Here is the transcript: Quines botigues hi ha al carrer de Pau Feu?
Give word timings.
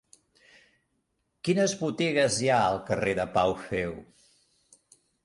Quines 1.47 1.75
botigues 1.81 2.37
hi 2.45 2.49
ha 2.53 2.57
al 2.71 2.79
carrer 2.87 3.13
de 3.21 3.27
Pau 3.37 3.55
Feu? 3.67 3.93